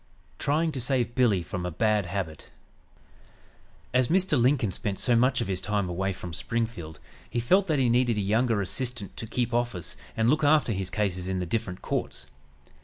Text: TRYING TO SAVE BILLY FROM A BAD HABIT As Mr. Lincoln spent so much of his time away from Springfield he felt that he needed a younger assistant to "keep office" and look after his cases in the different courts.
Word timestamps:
TRYING 0.39 0.71
TO 0.71 0.81
SAVE 0.81 1.13
BILLY 1.13 1.43
FROM 1.43 1.63
A 1.63 1.69
BAD 1.69 2.07
HABIT 2.07 2.49
As 3.93 4.07
Mr. 4.07 4.35
Lincoln 4.41 4.71
spent 4.71 4.97
so 4.97 5.15
much 5.15 5.41
of 5.41 5.47
his 5.47 5.61
time 5.61 5.87
away 5.87 6.11
from 6.11 6.33
Springfield 6.33 6.99
he 7.29 7.39
felt 7.39 7.67
that 7.67 7.77
he 7.77 7.87
needed 7.87 8.17
a 8.17 8.21
younger 8.21 8.61
assistant 8.61 9.15
to 9.15 9.27
"keep 9.27 9.53
office" 9.53 9.95
and 10.17 10.27
look 10.27 10.43
after 10.43 10.73
his 10.73 10.89
cases 10.89 11.29
in 11.29 11.37
the 11.37 11.45
different 11.45 11.83
courts. 11.83 12.25